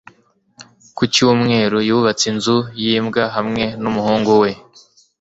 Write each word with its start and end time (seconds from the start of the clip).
Ku 0.95 1.03
cyumweru, 1.13 1.77
yubatse 1.89 2.23
inzu 2.31 2.57
y’imbwa 2.81 3.23
hamwe 3.35 3.63
n’umuhungu 3.81 4.31
we. 4.41 4.51